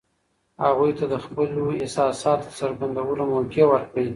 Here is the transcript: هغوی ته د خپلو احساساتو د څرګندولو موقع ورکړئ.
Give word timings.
هغوی 0.65 0.91
ته 0.97 1.05
د 1.13 1.15
خپلو 1.25 1.61
احساساتو 1.83 2.45
د 2.49 2.55
څرګندولو 2.59 3.23
موقع 3.33 3.63
ورکړئ. 3.67 4.07